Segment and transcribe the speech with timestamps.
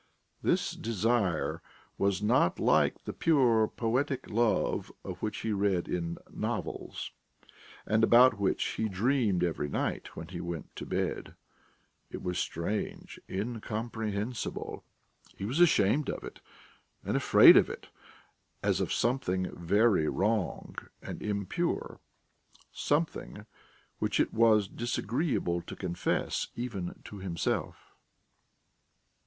[0.41, 1.61] This desire
[1.99, 7.11] was not like the pure, poetic love of which he read in novels
[7.85, 11.35] and about which he dreamed every night when he went to bed;
[12.09, 14.83] it was strange, incomprehensible;
[15.37, 16.39] he was ashamed of it,
[17.05, 17.89] and afraid of it
[18.63, 21.99] as of something very wrong and impure,
[22.73, 23.45] something
[23.99, 27.93] which it was disagreeable to confess even to himself.